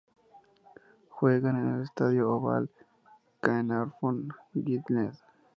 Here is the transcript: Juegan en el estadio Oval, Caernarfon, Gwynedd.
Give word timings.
Juegan 1.09 1.57
en 1.59 1.75
el 1.75 1.83
estadio 1.83 2.31
Oval, 2.31 2.71
Caernarfon, 3.39 4.29
Gwynedd. 4.51 5.19